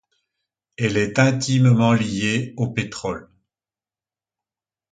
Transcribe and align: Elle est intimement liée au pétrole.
Elle 0.79 0.97
est 0.97 1.19
intimement 1.19 1.93
liée 1.93 2.55
au 2.57 2.71
pétrole. 2.71 3.29